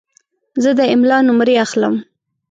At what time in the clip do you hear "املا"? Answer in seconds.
0.93-1.17